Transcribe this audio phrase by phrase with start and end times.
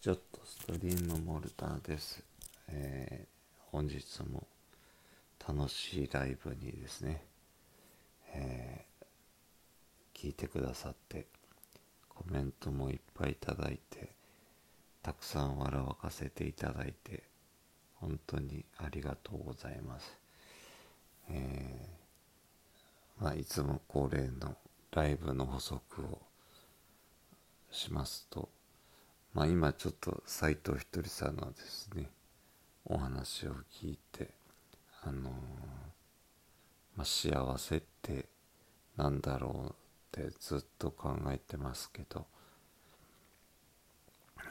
[0.00, 2.24] ちょっとストリームモルターです。
[2.68, 3.40] えー
[3.70, 4.46] 本日も
[5.46, 7.22] 楽しいライブにですね、
[8.32, 11.26] えー聞いてくださって、
[12.08, 14.08] コメントもいっぱいいただいて、
[15.02, 17.22] たくさん笑わかせていただいて、
[17.96, 20.16] 本当にありがとうございます。
[21.28, 24.56] えーまあ、いつも恒例の
[24.92, 26.22] ライブの補足を
[27.70, 28.48] しますと、
[29.34, 32.10] まあ、今ちょっと斎藤ひとりさんのですね
[32.84, 34.30] お話を聞いて
[35.02, 35.32] あのー
[36.96, 38.26] まあ、幸せって
[38.96, 39.74] なんだろ
[40.14, 42.26] うってずっと考えてますけど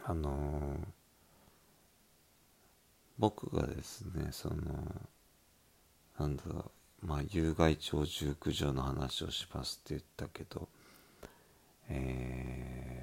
[0.06, 0.88] あのー
[3.18, 4.56] 僕がですねその
[6.18, 6.72] なんだろ
[7.04, 10.70] うまあ有害鳥獣駆除の話をしますって言ったけど
[11.90, 12.99] えー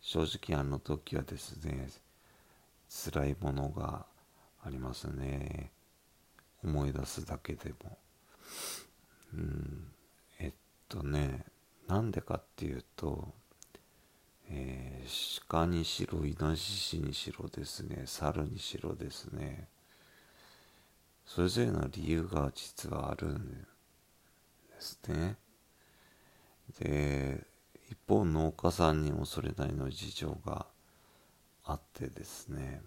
[0.00, 1.88] 正直あの時はですね
[2.88, 4.06] 辛いものが
[4.64, 5.70] ありますね。
[6.62, 7.98] 思い出すだけでも。
[9.34, 9.92] うん。
[10.38, 10.52] えっ
[10.88, 11.44] とね
[11.88, 13.32] なんでかっていうと、
[14.48, 19.68] えー鹿にしろイノシシにしろですね猿にしろですね。
[21.26, 23.66] それぞれの理由が実はあるんで
[24.78, 25.36] すね。
[26.78, 27.46] で
[27.90, 30.66] 一方農家さんにもそれなりの事情が
[31.64, 32.80] あってですね。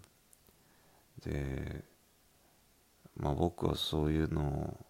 [1.24, 1.84] で
[3.16, 4.86] まあ僕はそういうのを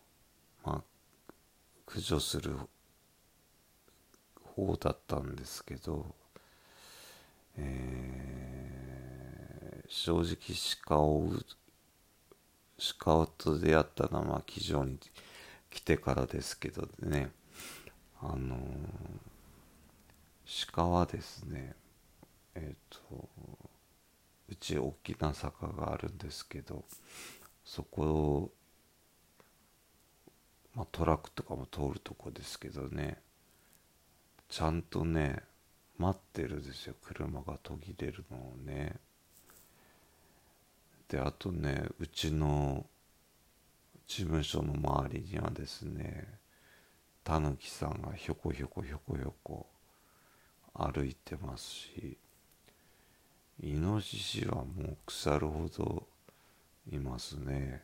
[0.64, 0.82] まあ
[1.84, 2.56] 駆除する
[4.56, 6.14] 方だったんですけど、
[7.56, 8.34] えー
[9.88, 10.36] 正直
[10.86, 11.28] 鹿を
[13.04, 14.98] 鹿と出会ったのはまあ騎乗に
[15.70, 17.30] 来てからですけどね。
[18.20, 18.56] あの
[20.46, 21.74] 鹿はですね
[22.54, 23.28] えっ、と
[24.48, 26.84] うち大きな坂があるんですけど
[27.64, 28.50] そこを、
[30.74, 33.18] まあ、トラックとかも通るとこですけどね
[34.48, 35.42] ちゃんとね
[35.98, 36.94] 待ってるんですよ。
[37.02, 38.96] 車が途切れるのをね。
[41.08, 42.86] であとねうちの
[44.06, 46.26] 事務所の周りにはですね
[47.22, 49.66] タヌキさんがひょこひょこひょこひょこ
[50.74, 52.16] 歩いてますし
[53.62, 56.06] イノシシはもう腐るほど
[56.92, 57.82] いますね。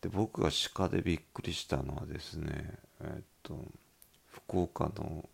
[0.00, 3.64] で僕が鹿でびっくりしたのはですねえっと
[4.30, 5.28] 福岡の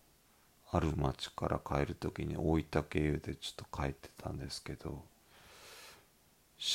[0.71, 5.03] ある町から帰る時に大分経由でちょっと帰ってたんですけど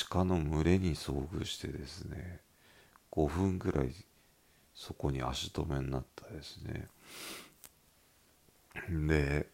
[0.09, 2.41] 鹿の群れに遭遇してですね
[3.13, 3.93] 5分ぐらい
[4.75, 6.89] そこに足止めになったですね。
[8.89, 9.49] で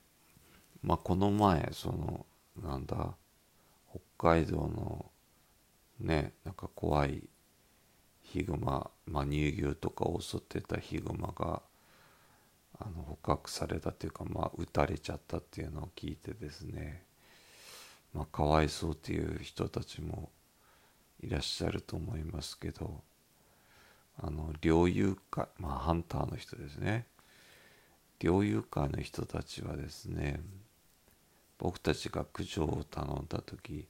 [0.82, 2.26] まあこの前その
[2.62, 3.14] なんだ
[4.18, 5.06] 北海道の
[6.00, 7.22] ねなんか怖い
[8.22, 11.62] ヒグマ、まあ、乳牛とかを襲ってたヒグマが
[12.78, 17.02] あの捕獲されたというかまあ撃たれちゃったっていうのを聞いてですね
[18.12, 20.30] まあかわいそうっていう人たちも
[21.22, 23.02] いらっしゃると思いますけど
[24.18, 27.06] あの猟友会まあハンターの人ですね。
[28.20, 30.40] 猟友会の人たちはですね
[31.58, 33.86] 僕たちが駆除を頼んだ時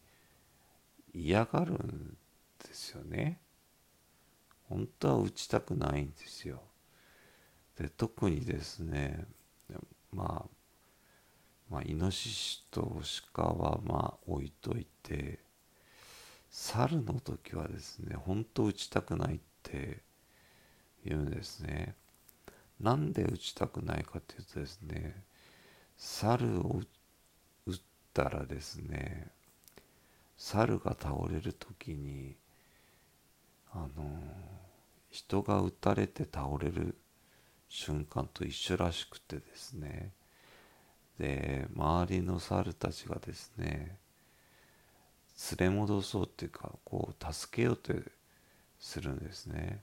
[1.14, 2.16] 嫌がるん
[2.64, 3.41] ですよね。
[4.69, 6.60] 本当は打ちたくないんですよ。
[7.78, 9.25] で特にですね
[10.12, 10.50] まあ
[11.70, 13.00] まあイノシシと
[13.32, 15.41] 鹿はまあ置いといて
[16.50, 20.03] 猿の時はですね本当打ちたくないって
[21.04, 21.94] 言うんですね。
[22.81, 25.22] なんで打ちたくないかというとですね
[25.97, 26.82] 猿を
[27.66, 27.78] 撃っ
[28.12, 29.28] たらですね
[30.37, 32.37] 猿が倒れる時に
[33.72, 34.20] あの
[35.10, 36.97] 人が撃たれて倒れる
[37.69, 40.12] 瞬間と一緒らしくてですね
[41.19, 43.96] で周りの猿たちがですね
[45.58, 47.93] 連れ戻そうっていうかこう助けようと
[48.78, 49.81] するんですね。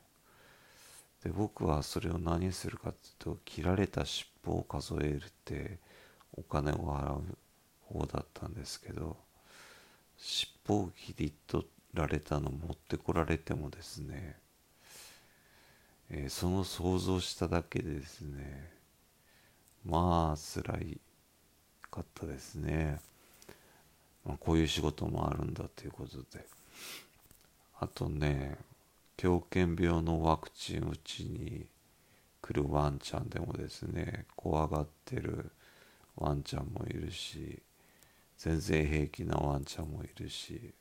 [1.24, 5.80] で僕はそれを何するかっていうと切られた尻尾を数えるって
[6.36, 7.24] お金を払う
[7.82, 9.16] 方だったんですけど
[10.18, 14.36] 尻尾を切り取られたの持ってこられてもですね、
[16.10, 18.72] えーその想像しただけでですね
[19.86, 21.02] まあ辛い
[21.90, 23.00] かったですね、
[24.26, 26.46] まあ、こういう仕事もあるんだということで。
[27.80, 28.58] あとね
[29.18, 31.68] 狂犬病のワクチン打ちに
[32.42, 35.52] 来るワンちゃんでもですね怖がってる
[36.16, 37.62] ワンちゃんもいるし
[38.38, 40.74] 全然平気なワンちゃんもいるし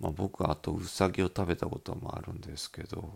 [0.00, 3.12] まあ僕はあとウサギを食べたこともあるんですけど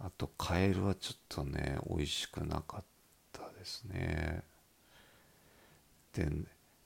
[0.00, 2.84] あとカエルはちょっとね美味しくなかっ
[3.32, 4.42] たですね。
[6.14, 6.26] で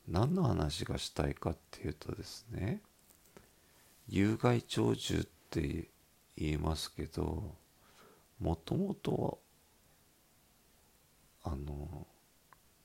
[0.09, 2.81] 何の話がしたいかっていうとですね
[4.09, 5.89] 有害鳥獣って
[6.37, 7.55] 言いますけど
[8.41, 9.41] もともと
[11.43, 12.07] はあの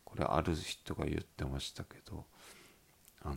[0.06, 2.26] これある人が言ってましたけど
[3.24, 3.36] あの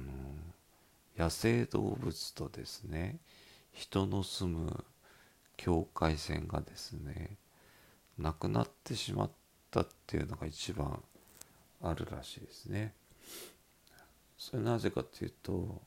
[1.17, 3.19] 野生動物とですね
[3.73, 4.85] 人の住む
[5.57, 7.37] 境界線がですね
[8.19, 9.31] なくなってしまっ
[9.71, 11.03] たっていうのが一番
[11.83, 12.95] あるらしいですね。
[14.39, 15.81] それなぜかっていうと、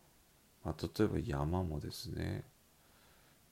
[0.66, 2.44] まあ、例えば山もですね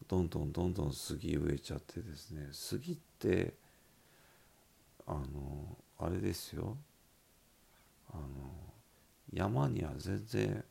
[0.08, 3.54] どんどんどんどん杉植えちゃってですね杉って
[5.06, 6.78] あのあれですよ。
[8.12, 8.24] あの
[9.32, 10.64] 山には全然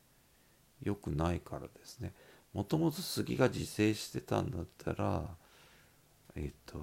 [0.83, 2.13] 良くないからですね。
[2.53, 5.25] もともと杉が自生してたんだったら
[6.35, 6.79] えっ、と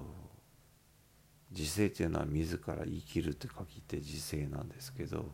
[1.50, 5.24] 自生っていうのは自ら生きるって書いて自生なんですけど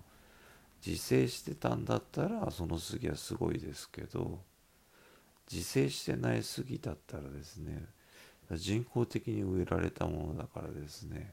[0.86, 4.40] 自生してたんだったらその杉はすごいですけど
[5.50, 7.86] 自生してない杉だったらですね
[8.52, 11.32] 人工的に植えられたものだからですね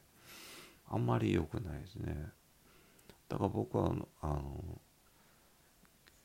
[0.90, 2.14] あんまり良くないですね。
[3.28, 4.62] だから僕はあの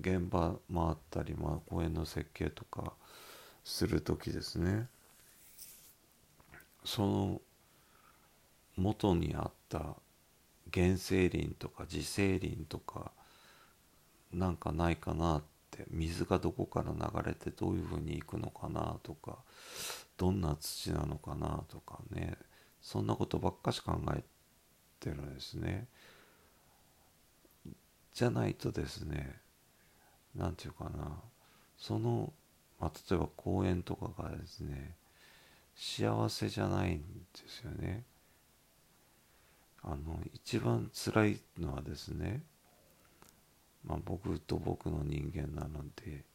[0.01, 2.93] 現場回ったり、まあ、公園の設計とか
[3.63, 4.87] する時ですね
[6.85, 7.41] その
[8.77, 9.95] 元にあった
[10.73, 13.11] 原生林とか自生林とか
[14.33, 19.37] なんかないかなって水がどこから流れてどういうふうに行くのかなとか
[20.17, 22.37] どんな土なのかなとかね
[22.81, 24.23] そんなことばっかし考え
[24.99, 25.87] てるんですね。
[28.13, 29.39] じゃないとですね
[30.35, 31.21] 何て言うかな
[31.77, 32.33] その、
[32.79, 34.95] まあ、例えば公園とかがですね
[35.75, 37.03] 幸せじゃないんで
[37.47, 38.03] すよね。
[39.81, 42.43] あの一番辛いのはですね
[43.85, 46.25] まあ僕と僕の人間なので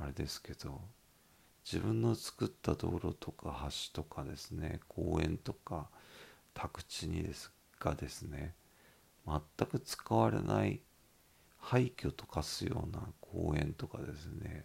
[0.00, 0.80] あれですけど
[1.64, 5.88] 自分の作った道路とか橋とかですね公園とか
[6.54, 8.54] 宅地にですがですね
[9.26, 10.80] 全く使われない
[11.58, 14.64] 廃墟と化すような公園とかですね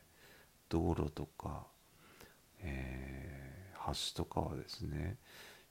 [0.70, 1.64] 道路とか、
[2.62, 5.18] えー、橋とかはですね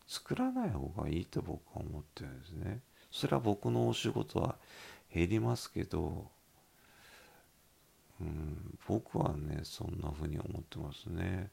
[0.06, 2.80] 作らない方がいいと僕は思ってるんですね。
[3.10, 4.56] それは僕のお仕事は
[5.12, 6.30] 減りますけど
[8.20, 11.50] うん僕はねそんな風に思ってますね。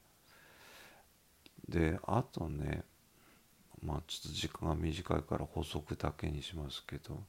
[1.67, 2.83] であとね
[3.81, 7.23] まあちょっと時間が短いから補足だけにしますけど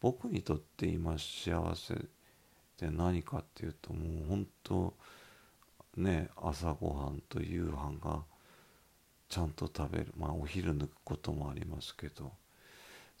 [0.00, 1.96] 僕にとって今幸せっ
[2.76, 4.94] て何かっていうともう本当
[5.96, 8.22] ね朝ごはんと夕飯が
[9.28, 12.32] ちゃんと食べるまあお昼抜くこともありますけど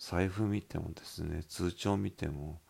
[0.06, 2.60] 財布見てもですね通帳見ても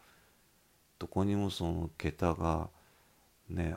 [1.00, 2.68] どこにもその桁が
[3.48, 3.74] ね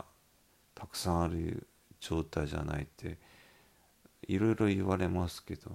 [0.75, 1.65] たくさんある
[1.99, 3.17] 状態じゃないって
[4.27, 5.71] いろいろ言われますけど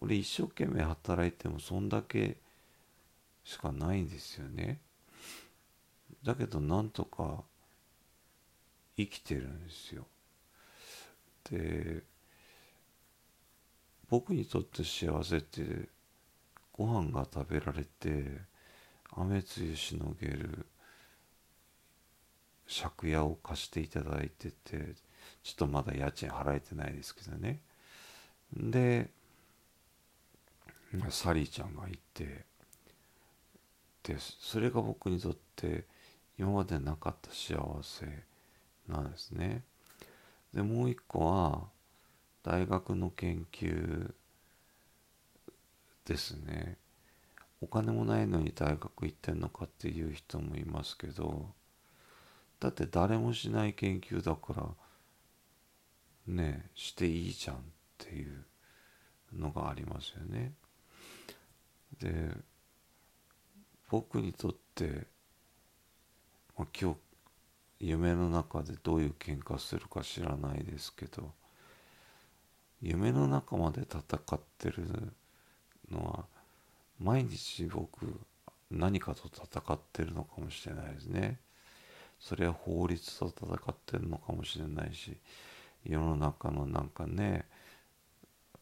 [0.00, 2.38] 俺一生懸命働いてもそんだけ
[3.44, 4.80] しかないんですよね。
[6.24, 7.42] だけどなんとか
[8.96, 10.06] 生きてるんですよ。
[11.50, 12.04] で
[14.08, 15.90] 僕にとって幸せって
[16.72, 18.40] ご飯が食べられて
[19.12, 20.66] 雨露しのげる
[22.66, 24.94] 借家を貸していただいてて
[25.42, 27.60] ちょっとまだ家賃払えてないですけどね
[28.56, 29.10] で
[31.10, 32.44] サリーちゃんがいて
[34.02, 35.84] でそれが僕にとって
[36.38, 38.06] 今までなかった幸せ
[38.88, 39.62] なんですね。
[40.52, 41.62] でもう一個は
[42.42, 44.12] 大学の研究
[46.04, 46.78] ですね。
[47.62, 51.46] お金もないのに大学行ってんのかっていう人もいますけど
[52.58, 54.66] だって誰もしない研究だから
[56.26, 57.58] ねしていいじゃんっ
[57.98, 58.44] ていう
[59.32, 60.52] のがありますよね。
[62.00, 62.30] で
[63.90, 65.06] 僕にとって、
[66.56, 66.96] まあ、今日
[67.78, 71.32] 夢の中でどういう喧嘩するか知らないですけど
[72.80, 75.12] 夢の中まで戦ってる
[75.92, 76.24] のは
[77.00, 78.20] 毎日僕
[78.70, 81.38] 何かと戦ってるのかもしれないですね。
[82.22, 85.16] それは法律と戦ってるのかもしれないし
[85.84, 87.44] 世の中のなんかね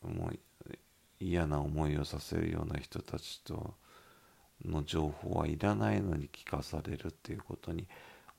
[0.03, 0.39] もう
[1.21, 3.75] 嫌な思いをさせるような人たちと
[4.65, 7.87] の情報はいらないのに聞かされるっていうことに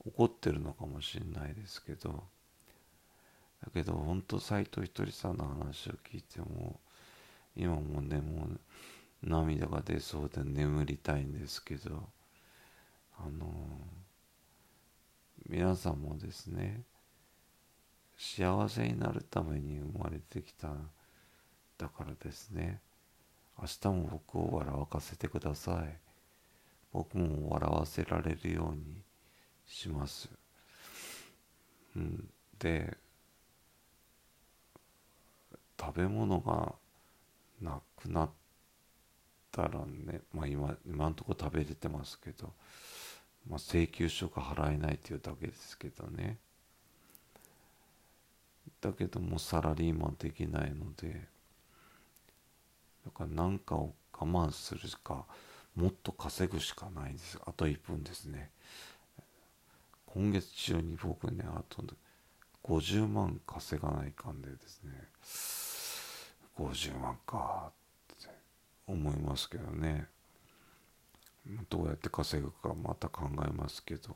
[0.04, 2.24] 怒ってるのかもしれないですけど
[3.64, 6.80] だけど本当斎藤ひとりさんの話を聞いても
[7.56, 8.60] 今もねもう
[9.24, 12.10] 涙が出そうで眠りたいんですけど
[13.18, 13.48] あの
[15.48, 16.82] 皆さんもですね
[18.18, 20.70] 幸せになるために生まれてきた
[21.78, 22.80] だからですね。
[23.60, 26.12] 明日も僕を笑わせてください。
[26.94, 29.02] 僕も笑わせられるように
[29.66, 30.30] します、
[31.96, 32.30] うん、
[32.60, 32.98] で
[35.80, 36.74] 食べ物が
[37.62, 38.30] なくなっ
[39.52, 42.54] たらねまあ今今んとこ食べれてますけど、
[43.48, 46.38] まあ、請求書が払えないっていうだけですけどね。
[48.80, 51.28] だけどもサラリーマンできないので
[53.06, 55.26] だから何かを我慢するか
[55.76, 57.40] もっと稼ぐしかないです。
[57.46, 58.50] あと1分ですね。
[60.06, 61.84] 今月中に僕ねあと
[62.64, 64.92] 50万稼がないかんでですね。
[66.58, 67.72] 50万か
[68.14, 68.30] って
[68.88, 70.08] 思いますけどね。
[71.70, 74.16] どうやって稼ぐかまた考えますけど。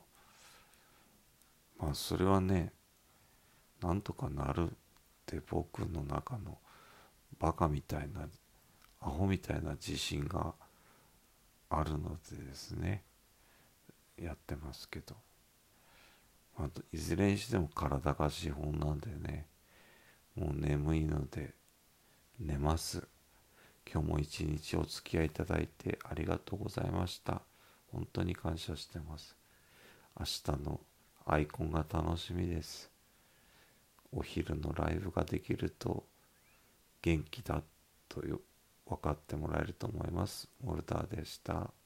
[1.80, 2.72] まあそれはね
[3.82, 4.74] なんとかなるっ
[5.26, 6.58] て僕の中の
[7.40, 8.28] バカみたいな
[9.02, 10.54] アホみたいな自信が
[11.70, 13.04] あるのでですね。
[14.18, 15.14] やってますけど、
[16.58, 19.46] まあ、いずれにしても体が資本なんでね。
[20.36, 21.54] もう眠いので
[22.40, 23.08] 寝ます
[23.92, 27.42] 今日も一日お付き合いいただいてありがとうございました
[27.92, 29.36] 本当に感謝してます
[30.20, 30.80] 明日の
[31.26, 32.92] アイコンが楽しみです
[34.12, 36.06] お昼のライブができると
[37.02, 37.62] 元気だ
[38.10, 38.22] と
[38.88, 40.50] 分かってもらえると思います。
[40.64, 41.72] モルターでした。